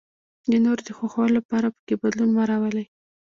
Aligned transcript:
د 0.51 0.53
نورو 0.65 0.81
د 0.87 0.89
خوښولو 0.97 1.37
لپاره 1.39 1.67
پکې 1.75 1.95
بدلون 2.01 2.29
مه 2.35 2.43
راولئ. 2.49 2.85